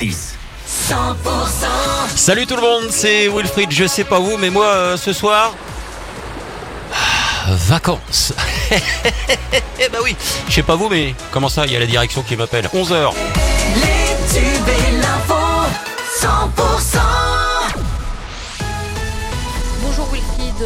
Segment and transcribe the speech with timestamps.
[0.00, 0.34] 106.
[0.90, 0.94] 100%
[2.14, 3.70] Salut tout le monde, c'est Wilfried.
[3.72, 5.54] Je sais pas vous, mais moi euh, ce soir.
[6.92, 8.32] ah, Vacances.
[9.78, 10.16] Eh bah oui,
[10.48, 12.68] je sais pas vous, mais comment ça, il y a la direction qui m'appelle.
[12.74, 13.12] 11h.
[13.76, 15.34] Les tubes et l'info
[16.20, 16.98] 100%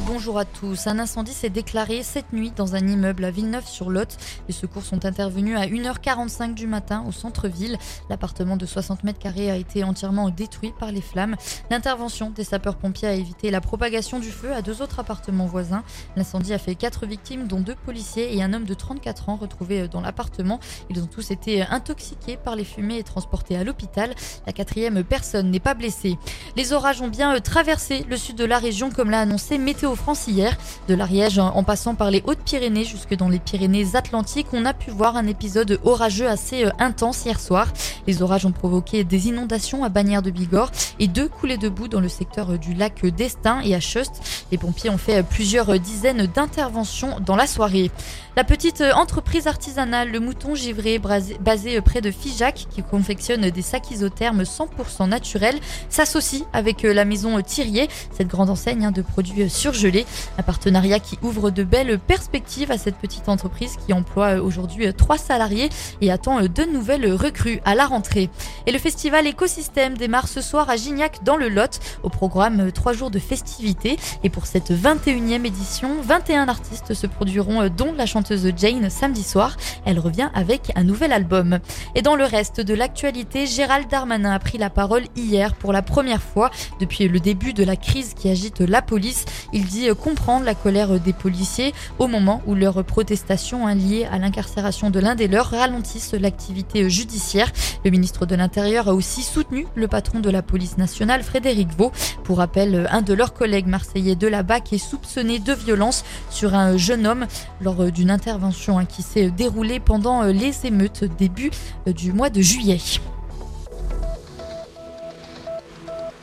[0.00, 0.86] bonjour à tous.
[0.86, 4.16] Un incendie s'est déclaré cette nuit dans un immeuble à Villeneuve-sur-Lot.
[4.48, 7.78] Les secours sont intervenus à 1h45 du matin au centre-ville.
[8.10, 11.36] L'appartement de 60 mètres carrés a été entièrement détruit par les flammes.
[11.70, 15.84] L'intervention des sapeurs-pompiers a évité la propagation du feu à deux autres appartements voisins.
[16.16, 19.86] L'incendie a fait quatre victimes, dont deux policiers et un homme de 34 ans retrouvés
[19.86, 20.58] dans l'appartement.
[20.90, 24.14] Ils ont tous été intoxiqués par les fumées et transportés à l'hôpital.
[24.46, 26.18] La quatrième personne n'est pas blessée.
[26.56, 29.83] Les orages ont bien euh, traversé le sud de la région, comme l'a annoncé Météo
[29.94, 30.56] France hier.
[30.88, 35.16] De l'Ariège en passant par les Hautes-Pyrénées jusque dans les Pyrénées-Atlantiques, on a pu voir
[35.16, 37.68] un épisode orageux assez euh, intense hier soir.
[38.06, 41.88] Les orages ont provoqué des inondations à Bagnères de Bigorre et deux coulées de boue
[41.88, 44.46] dans le secteur euh, du lac d'Estaing et à Chust.
[44.50, 47.90] Les pompiers ont fait euh, plusieurs dizaines d'interventions dans la soirée.
[48.36, 53.92] La petite entreprise artisanale Le Mouton Givré, basée près de Figeac, qui confectionne des sacs
[53.92, 60.06] isothermes 100% naturels, s'associe avec la maison Thirier, cette grande enseigne hein, de produits surgelés.
[60.38, 65.18] Un partenariat qui ouvre de belles perspectives à cette petite entreprise qui emploie aujourd'hui trois
[65.18, 65.68] salariés
[66.00, 68.30] et attend de nouvelles recrues à la rentrée.
[68.66, 71.80] Et le festival Écosystème démarre ce soir à Gignac dans le Lot.
[72.02, 73.98] Au programme, trois jours de festivités.
[74.22, 79.56] Et pour cette 21e édition, 21 artistes se produiront, dont la chanteuse Jane samedi soir.
[79.84, 81.58] Elle revient avec un nouvel album.
[81.94, 85.82] Et dans le reste de l'actualité, Gérald Darmanin a pris la parole hier pour la
[85.82, 89.24] première fois depuis le début de la crise qui agite la police.
[89.64, 94.18] Il dit comprendre la colère des policiers au moment où leurs protestations hein, liées à
[94.18, 97.50] l'incarcération de l'un des leurs ralentissent l'activité judiciaire.
[97.82, 101.92] Le ministre de l'Intérieur a aussi soutenu le patron de la police nationale, Frédéric Vaux.
[102.24, 106.54] Pour rappel, un de leurs collègues marseillais de la BAC est soupçonné de violence sur
[106.54, 107.24] un jeune homme
[107.62, 111.50] lors d'une intervention hein, qui s'est déroulée pendant les émeutes début
[111.86, 112.80] du mois de juillet.